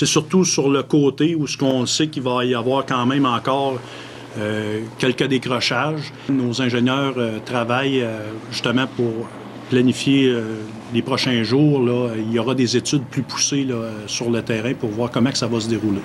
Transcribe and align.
C'est 0.00 0.06
surtout 0.06 0.46
sur 0.46 0.70
le 0.70 0.82
côté 0.82 1.34
où 1.34 1.46
ce 1.46 1.58
qu'on 1.58 1.84
sait 1.84 2.06
qu'il 2.06 2.22
va 2.22 2.42
y 2.46 2.54
avoir 2.54 2.86
quand 2.86 3.04
même 3.04 3.26
encore 3.26 3.78
euh, 4.38 4.80
quelques 4.96 5.24
décrochages. 5.24 6.10
Nos 6.30 6.62
ingénieurs 6.62 7.12
euh, 7.18 7.38
travaillent 7.44 8.00
euh, 8.00 8.30
justement 8.50 8.86
pour 8.96 9.28
planifier 9.68 10.28
euh, 10.28 10.54
les 10.94 11.02
prochains 11.02 11.42
jours. 11.42 11.84
Là. 11.84 12.14
Il 12.16 12.32
y 12.32 12.38
aura 12.38 12.54
des 12.54 12.78
études 12.78 13.04
plus 13.10 13.20
poussées 13.20 13.64
là, 13.64 13.90
sur 14.06 14.30
le 14.30 14.40
terrain 14.40 14.72
pour 14.72 14.88
voir 14.88 15.10
comment 15.10 15.32
que 15.32 15.36
ça 15.36 15.48
va 15.48 15.60
se 15.60 15.68
dérouler. 15.68 16.00